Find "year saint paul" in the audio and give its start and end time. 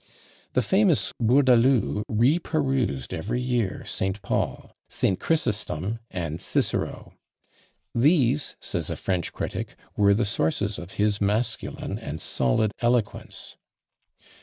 3.39-4.75